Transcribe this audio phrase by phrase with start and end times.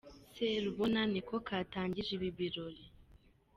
[0.33, 0.35] S
[0.65, 2.83] Rubona niko katangije ibi birori.